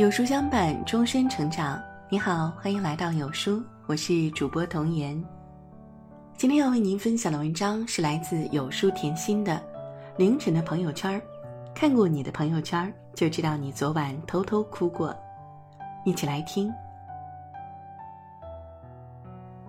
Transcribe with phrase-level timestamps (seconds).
[0.00, 1.78] 有书相伴，终身成长。
[2.08, 5.22] 你好，欢迎来到有书，我是主播童言。
[6.38, 9.56] 今天要为您分享的文章是来自有书甜心的
[10.16, 11.20] 《凌晨的朋友圈》。
[11.74, 15.14] 看过你的朋友圈，就知道你昨晚偷偷哭过。
[16.06, 16.72] 一起来听。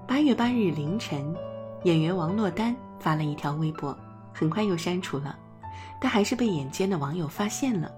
[0.08, 1.36] 八月八日凌晨，
[1.84, 3.94] 演员王珞丹发了一条微博，
[4.34, 5.38] 很快又删除了，
[6.00, 7.92] 但还是被眼尖的网友发现了。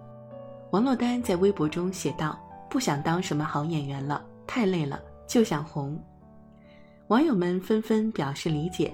[0.74, 2.36] 王珞丹在微博中写道
[2.68, 5.96] ：“不想当什么好演员了，太累了，就想红。”
[7.10, 8.92] 网友们纷纷表示理解。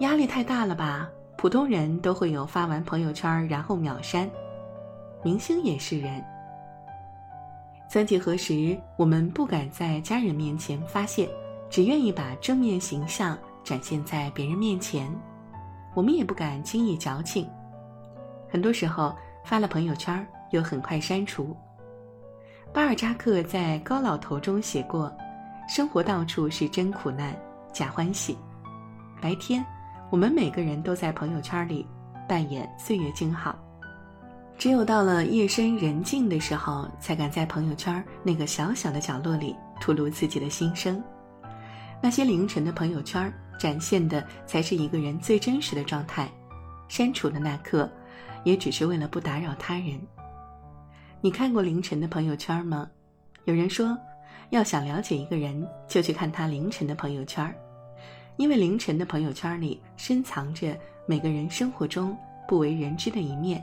[0.00, 1.08] 压力太大了吧？
[1.38, 4.28] 普通人都会有发完朋友圈然后秒删，
[5.22, 6.20] 明星也是人。
[7.88, 11.30] 曾几何时，我们不敢在家人面前发泄，
[11.68, 15.08] 只愿意把正面形象展现在别人面前。
[15.94, 17.48] 我们也不敢轻易矫情，
[18.48, 20.26] 很多时候发了朋友圈。
[20.50, 21.56] 又很快删除。
[22.72, 25.12] 巴尔扎克在《高老头》中写过
[25.68, 27.34] ：“生活到处是真苦难，
[27.72, 28.38] 假欢喜。
[29.20, 29.64] 白天，
[30.08, 31.84] 我们每个人都在朋友圈里
[32.28, 33.52] 扮演岁月静好；
[34.56, 41.02] 只有到了夜深人静的时候，才敢在朋友圈那个小小的角落里吐露自己的心声。
[42.00, 46.30] 那些凌晨的朋友圈，展现的才是一个人最真实的状态。
[46.86, 47.90] 删除的那刻，
[48.44, 50.00] 也只是为了不打扰他人。”
[51.22, 52.88] 你看过凌晨的朋友圈吗？
[53.44, 53.94] 有人说，
[54.48, 57.54] 要想了解一个人，就去看他凌晨的朋友圈，
[58.38, 62.16] 因为凌晨的朋友圈里深藏着每个人生活中
[62.48, 63.62] 不为人知的一面，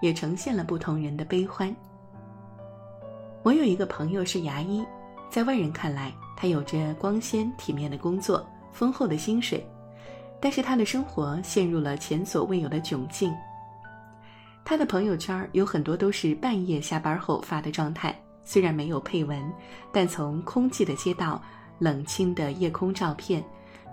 [0.00, 1.74] 也呈现了不同人的悲欢。
[3.42, 4.82] 我有一个朋友是牙医，
[5.28, 9.62] 在外人看来，他有着光鲜体面的工作，丰厚的薪水，
[10.40, 13.34] 但是他的生活陷入了前所未有的窘境。
[14.68, 19.40] 他的朋友圈有很多都是半夜下班后发的状态，虽然没有配文，
[19.92, 21.40] 但从空寂的街道、
[21.78, 23.40] 冷清的夜空照片，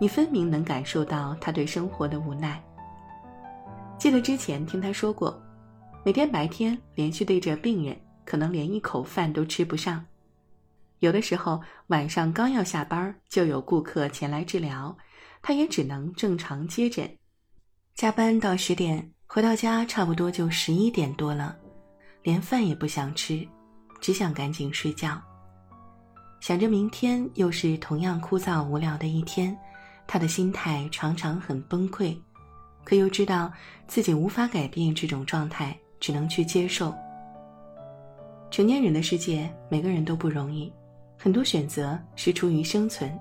[0.01, 2.59] 你分明能感受到他对生活的无奈。
[3.99, 5.39] 记得之前听他说过，
[6.03, 10.03] 每天白天连续对着病人，可能连一口饭都吃不上；
[11.01, 14.97] 有的时候晚上刚要下班，就有顾客前来治疗，
[15.43, 17.07] 他也只能正常接诊，
[17.93, 19.12] 加班到十点。
[19.33, 21.57] 回到家差不多就十一点多了，
[22.21, 23.43] 连饭也不想吃，
[23.99, 25.19] 只想赶紧睡觉。
[26.39, 29.57] 想着明天又是同样枯燥无聊的一天，
[30.05, 32.15] 他的心态常常很崩溃，
[32.83, 33.51] 可又知道
[33.87, 36.93] 自己无法改变这种状态，只能去接受。
[38.51, 40.71] 成年人的世界，每个人都不容易，
[41.17, 43.11] 很多选择是出于生存，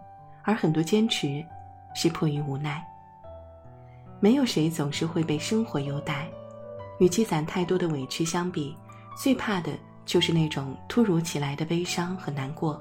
[0.45, 1.43] 而很多坚持
[1.95, 2.87] 是迫于无奈。
[4.23, 6.29] 没有谁总是会被生活优待，
[7.01, 8.73] 与积攒太多的委屈相比，
[9.17, 9.73] 最怕的
[10.07, 12.81] 就是那种突如其来的悲伤和难过。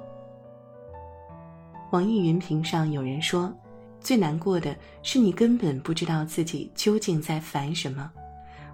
[1.90, 3.52] 网易云评上有人说，
[4.00, 8.12] 最难过的是你根本不知道自己究竟在烦什么，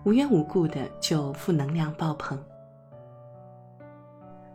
[0.04, 2.38] 无缘无故的就负能量爆棚。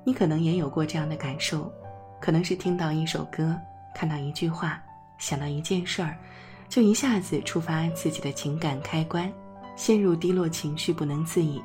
[0.05, 1.73] 你可能也有过这样的感受，
[2.21, 3.59] 可能是听到一首歌，
[3.95, 4.83] 看到一句话，
[5.17, 6.15] 想到一件事儿。
[6.73, 9.31] 就一下子触发自己的情感开关，
[9.77, 11.63] 陷入低落情绪不能自已。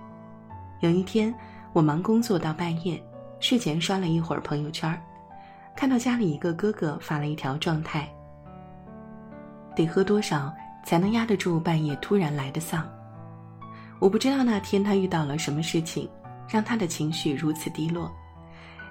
[0.81, 1.33] 有一天，
[1.71, 3.01] 我忙工作到半夜，
[3.39, 5.01] 睡前刷了一会儿朋友圈，
[5.77, 8.13] 看到家里一个哥哥发了一条状态：
[9.77, 10.53] 得喝多少
[10.83, 12.85] 才能压得住半夜突然来的丧？
[13.99, 16.09] 我不知道那天他遇到了什么事情，
[16.49, 18.11] 让他的情绪如此低落，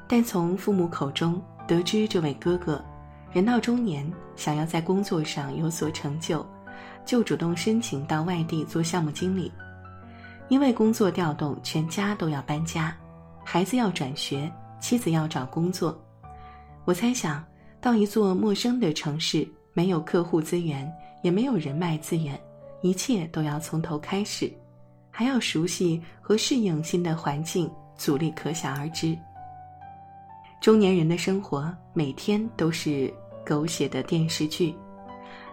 [0.09, 2.83] 但从父母口中得知这位哥哥。
[3.33, 6.45] 人到中年，想要在工作上有所成就，
[7.05, 9.53] 就主动申请到外地做项目经理。
[10.49, 12.97] 因为工作调动，全家都要搬家，
[13.45, 14.51] 孩子要转学，
[14.81, 16.01] 妻子要找工作。
[16.85, 17.45] 我猜想
[17.81, 20.91] 到一座陌生的城市，没有客户资源，
[21.23, 22.41] 也没有人脉资源，
[22.81, 24.51] 一切都要从头开始，
[25.11, 29.19] 还要熟悉和适应新的环境，阻力可想而知。
[30.61, 33.13] 中年人的生活每天都是。
[33.49, 34.75] 狗血的电视剧，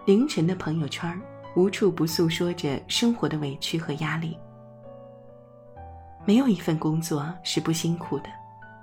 [0.04, 1.16] 凌晨的朋友圈，
[1.54, 4.36] 无处不诉说着生活的委屈和压力。
[6.24, 8.24] 没有一份工作是不辛苦的，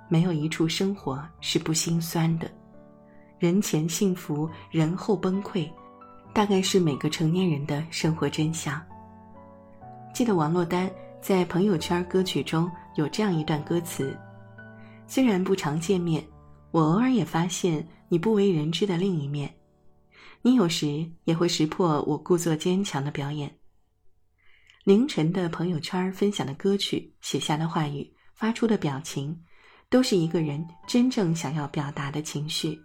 [0.08, 2.50] 没有一处生活是不心酸的。
[3.38, 5.70] 人前幸福，人后崩溃，
[6.32, 8.80] 大概是每个成年人的生活真相。
[10.14, 10.90] 记得王珞丹
[11.20, 14.16] 在朋友圈歌曲中有这样一段歌词：
[15.06, 16.26] 虽然不常见面。
[16.70, 19.54] 我偶尔也发现你不为人知的另一面，
[20.40, 23.54] 你有时也会识破我故作坚强的表演。
[24.84, 29.38] 凌晨的朋友圈分享的歌曲，写下的话语，发出的表情，
[29.90, 32.80] 都是一个人真正想要表达的情绪。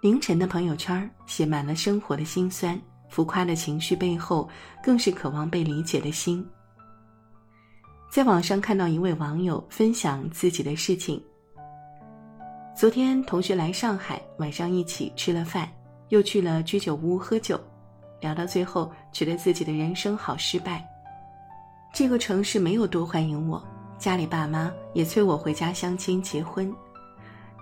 [0.00, 2.80] 凌晨的朋友圈写满了生活的辛酸，
[3.10, 4.48] 浮夸的情绪背后，
[4.82, 6.42] 更是渴望被理解的心。
[8.12, 11.18] 在网上看到一位网友分享自己的事情：
[12.76, 15.66] 昨天同学来上海，晚上一起吃了饭，
[16.10, 17.58] 又去了居酒屋喝酒，
[18.20, 20.86] 聊到最后，觉得自己的人生好失败。
[21.94, 23.64] 这个城市没有多欢迎我，
[23.96, 26.70] 家里爸妈也催我回家相亲结婚。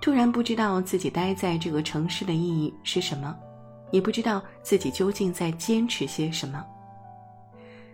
[0.03, 3.37] 突然不知道自己待在这个城市的意义是什么，
[3.93, 6.67] 也不知道自己究竟在坚持些什么。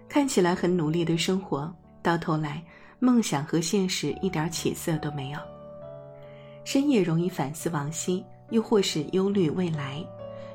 [0.08, 1.70] 看起来很努力的生活，
[2.06, 2.62] 到头来
[3.00, 5.40] 梦想和现实一点起色都没有。
[6.62, 10.00] 深夜容易反思往昔，又或是忧虑未来，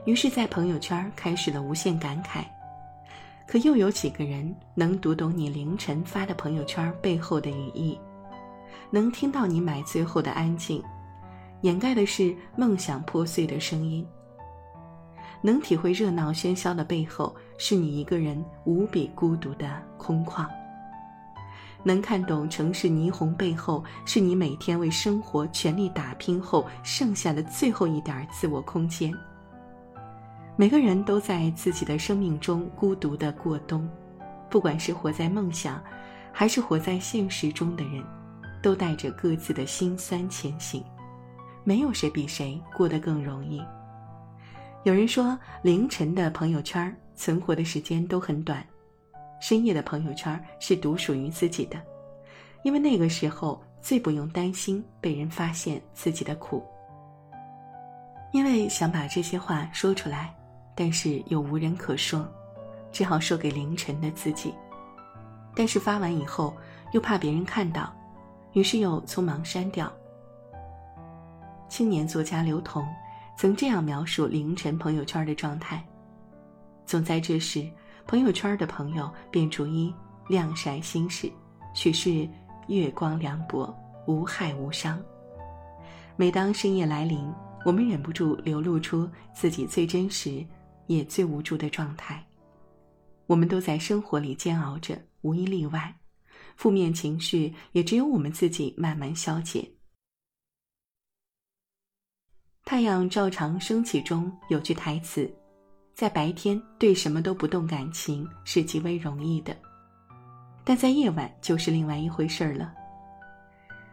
[0.06, 2.46] 于是，在朋友圈开始了无限感慨。
[3.46, 8.00] 可又有几个人能读懂你凌晨发的朋友圈背后的语义，
[8.90, 10.82] 能听到你买醉后的安静？
[11.64, 14.08] 掩盖的是梦想破碎的声音。
[15.42, 20.48] 能体会热闹喧嚣的背后，是你一个人无比孤独的空旷。
[21.84, 29.14] 能看懂城市霓虹背后，是你每天为生活全力打拼后剩下的最后一点自我空间。
[30.56, 33.90] 每个人都在自己的生命中孤独的过冬，
[34.50, 35.82] 不管是活在梦想，
[36.32, 38.04] 还是活在现实中的人，
[38.62, 40.84] 都带着各自的辛酸前行。
[41.64, 43.62] 没有谁比谁过得更容易。
[44.84, 48.66] 有人说，凌晨的朋友圈存活的时间都很短，
[49.42, 51.82] 深夜的朋友圈是独属于自己的，
[52.62, 56.64] 因为那个时候最不用担心被人发现自己的苦。
[58.32, 60.34] 因为想把这些话说出来，
[60.76, 62.26] 但是又无人可说，
[62.92, 64.54] 只好说给凌晨的自己。
[65.56, 66.56] 但是发完以后
[66.94, 67.92] 又怕别人看到，
[68.54, 69.92] 于是又匆忙删掉。
[71.68, 72.88] 青年作家刘同
[73.36, 75.84] 曾这样描述凌晨朋友圈的状态：
[76.86, 77.68] 总在这时，
[78.12, 79.96] 朋友圈的朋友便逐一
[80.28, 81.32] 晾晒心事，
[81.74, 82.28] 许是
[82.68, 83.74] 月光凉薄，
[84.06, 85.02] 无害无伤。
[86.18, 90.46] 每当深夜来临，我们忍不住流露出自己最真实
[90.88, 92.22] 也最无助的状态。
[93.28, 95.96] 我们都在生活里煎熬着，无一例外，
[96.58, 99.66] 负面情绪也只有我们自己慢慢消解。
[102.66, 105.34] 太阳照常升起中有句台词，
[105.94, 109.56] 在白天对什么都不动感情是极为容易的，
[110.64, 112.74] 但在夜晚就是另外一回事儿了。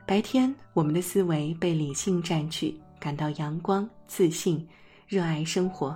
[0.06, 4.66] 白天我们的思维被理性占据，感到阳光、自信、
[5.06, 5.94] 热爱生活，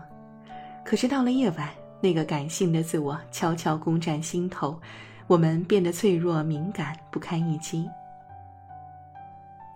[0.85, 1.71] 可是到了夜晚，
[2.03, 4.79] 那个感性的自我悄悄攻占心头，
[5.27, 7.89] 我们变得脆弱、敏感、不堪一击。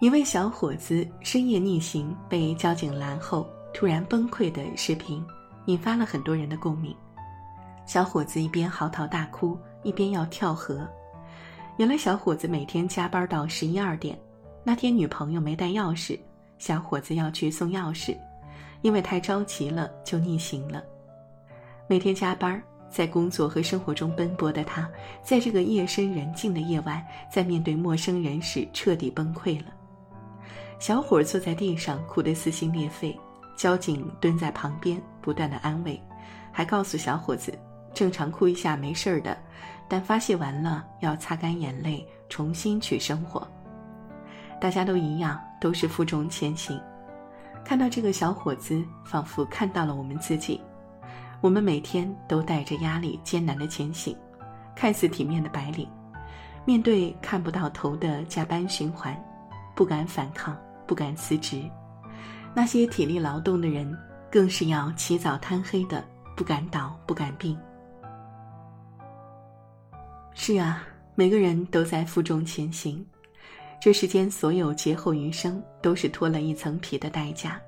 [0.01, 5.25] 一位小伙子深夜逆行被交警拦后，突然崩溃的视频，
[5.67, 6.95] 引发了很多人的共鸣。
[7.85, 10.89] 小伙子一边嚎啕大哭，一边要跳河。
[11.77, 14.19] 原来小伙子每天加班到十一二点，
[14.65, 16.19] 那天女朋友没带钥匙，
[16.59, 18.17] 小伙子要去送钥匙，
[18.83, 20.83] 因为太着急了就逆行了。
[21.87, 24.91] 每天加班，在工作和生活中奔波的他，
[25.23, 29.67] 在这个夜深人静的夜晚，在面对陌生人时彻底崩溃了。
[30.79, 33.17] 小伙坐在地上哭得撕心裂肺，
[33.55, 36.01] 交警蹲在旁边不断的安慰，
[36.53, 37.53] 还告诉小伙子，
[37.93, 39.37] 正常哭一下没事儿的，
[39.89, 43.45] 但发泄完了要擦干眼泪，重新去生活。
[44.61, 46.81] 大家都一样，都是负重前行。
[47.65, 50.61] 看到这个小伙子，仿佛看到了我们自己。
[51.41, 54.17] 我们每天都带着压力艰难的前行，
[54.77, 55.89] 看似体面的白领，
[56.65, 59.21] 面对看不到头的加班循环，
[59.75, 60.57] 不敢反抗。
[60.89, 61.69] 不敢辞职，
[62.55, 63.93] 那些体力劳动的人
[64.37, 66.05] 更是要起早贪黑的，
[66.37, 67.59] 不敢倒，不敢病。
[70.35, 73.03] 是啊，每个人都在负重前行，
[73.81, 77.59] 这世间所有劫后余生都是脱了一层皮的代价。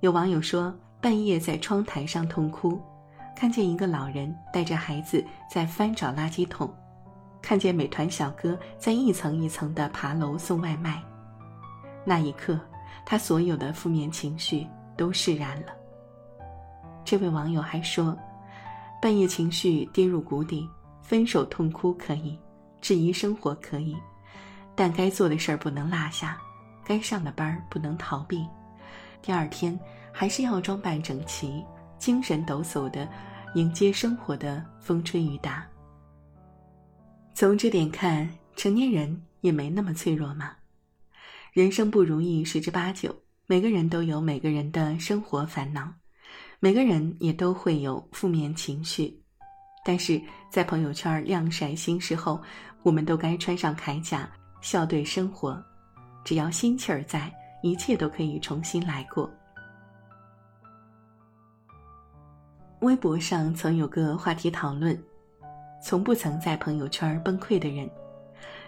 [0.00, 2.82] 有网友说，半夜在窗台上痛哭，
[3.36, 6.68] 看见一个老人带着孩子在翻找垃圾桶，
[7.40, 11.00] 看见美团小哥在一层一层的爬楼送外卖。
[12.04, 12.58] 那一刻，
[13.06, 14.66] 他所有的负面情绪
[14.98, 15.68] 都释然了。
[17.04, 18.14] 这位网友还说
[19.00, 20.68] ：“半夜情绪跌入谷底，
[21.00, 22.38] 分手痛哭可以，
[22.82, 23.96] 质疑生活可以，
[24.74, 26.38] 但该做的事儿不能落下，
[26.84, 28.46] 该上的班不能逃避。
[29.22, 29.78] 第二天
[30.12, 31.64] 还是要装扮整齐，
[31.98, 33.08] 精神抖擞的
[33.54, 35.66] 迎接生活的风吹雨打。”
[37.32, 40.50] 从这点看，成年人也没那么脆弱嘛。
[41.52, 43.14] 人生不如意十之八九，
[43.50, 45.90] 每个人都有每个人的生活烦恼，
[46.60, 49.18] 每个人也都会有负面情绪。
[49.82, 52.38] 但是在朋友圈晾晒心事后，
[52.82, 55.58] 我们都该穿上铠甲，笑对生活。
[56.26, 59.30] 只要心气儿在，一切都可以重新来过。
[62.80, 65.02] 微博上曾有个话题讨论：
[65.82, 67.88] 从不曾在朋友圈崩溃的人，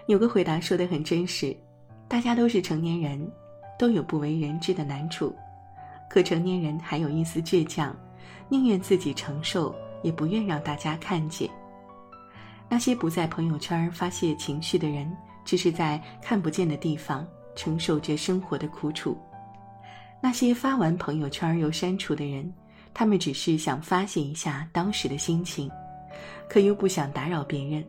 [0.06, 1.54] 有个回答说的很真实。
[2.08, 3.30] 大家都是成年人，
[3.80, 5.34] 都有不为人知的难处，
[6.06, 7.96] 可成年人还有一丝倔强，
[8.50, 11.48] 宁愿自己承受，也不愿让大家看见。
[12.68, 15.10] 那些不在朋友圈发泄情绪的人，
[15.46, 19.16] 只是在看不见的地方承受着生活的苦楚；
[20.20, 22.52] 那些发完朋友圈又删除的人，
[22.92, 25.70] 他们只是想发泄一下当时的心情，
[26.50, 27.82] 可又不想打扰别人，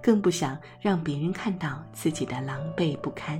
[0.00, 3.38] 更不想让别人看到自己的狼狈不堪。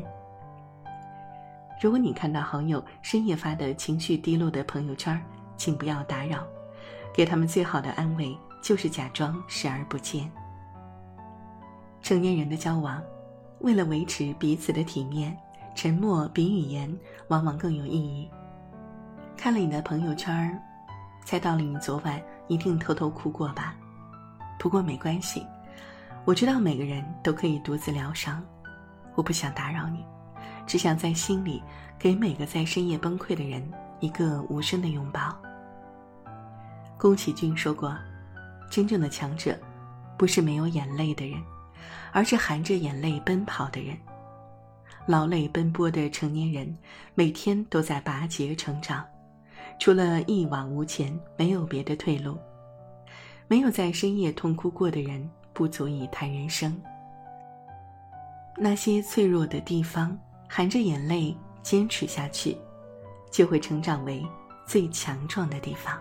[1.80, 5.20] 如果你看到好友深夜发的情绪低落的朋友圈，
[5.56, 6.46] 请不要打扰，
[7.12, 10.30] 给他们最好的安慰就是假装视而不见。
[12.00, 13.02] 成年人的交往，
[13.60, 15.36] 为了维持彼此的体面，
[15.74, 16.92] 沉默比语言
[17.28, 18.30] 往往更有意义。
[19.36, 20.62] 看了你的朋友圈，
[21.24, 23.74] 猜到了你昨晚一定偷偷哭过吧？
[24.58, 25.44] 不过没关系，
[26.24, 28.42] 我知道每个人都可以独自疗伤，
[29.14, 30.04] 我不想打扰你。
[30.66, 31.62] 只想在心里
[31.98, 33.62] 给每个在深夜崩溃的人
[34.00, 35.36] 一个无声的拥抱。
[36.98, 37.96] 宫崎骏说过
[38.70, 39.58] ：“真正的强者，
[40.16, 41.38] 不是没有眼泪的人，
[42.12, 43.96] 而是含着眼泪奔跑的人。
[45.06, 46.74] 劳累奔波的成年人，
[47.14, 49.04] 每天都在拔节成长，
[49.78, 52.38] 除了一往无前，没有别的退路。
[53.46, 56.74] 没有在深夜痛哭过的人，不足以谈人生。
[58.56, 60.18] 那些脆弱的地方。”
[60.56, 62.56] 含着眼泪坚持下去，
[63.28, 64.24] 就会成长为
[64.64, 66.00] 最强壮的地方。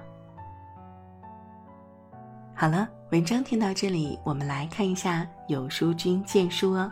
[2.54, 6.92] 好了，文章听到这里，我们来看一下有书君荐书哦。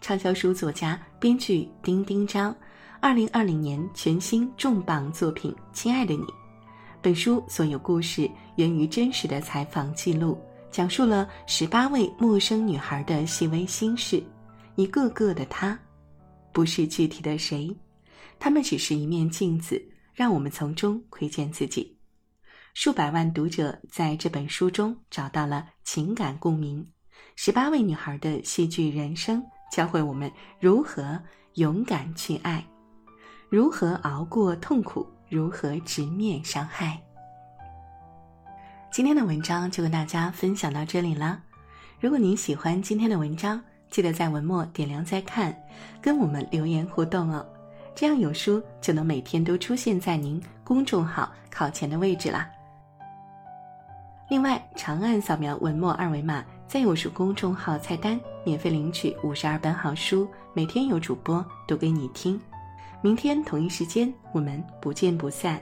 [0.00, 2.56] 畅销书作家、编剧丁丁章，
[3.00, 6.22] 二零二零年全新重磅作品《亲爱的你》。
[7.02, 14.24] 本书所有故事源于真实的采访记录，讲述了十八位陌生女孩的细微心事，
[14.76, 15.78] 一个个的她。
[16.52, 17.74] 不是具体的谁，
[18.38, 19.82] 他们只是一面镜子，
[20.14, 21.96] 让我们从中窥见自己。
[22.74, 26.86] 数百万读者在这本书中找到了情感共鸣。
[27.36, 30.30] 十八位女孩的戏剧人生，教会我们
[30.60, 31.20] 如何
[31.54, 32.64] 勇敢去爱，
[33.48, 37.00] 如何熬过痛苦，如何直面伤害。
[38.90, 41.42] 今天的文章就跟大家分享到这里了。
[42.00, 43.62] 如果您喜欢今天的文章，
[43.92, 45.54] 记得在文末点亮再看，
[46.00, 47.46] 跟我们留言互动哦，
[47.94, 52.48] 这样有书就能每天都出现在您公众号靠前的位置啦。
[54.30, 62.40] 另外，长按扫描文末二维码，在有书公众号菜单免费领取五十二本好书，每天有主播读给你听。
[63.02, 65.60] 明天同一时间，我们不见不散。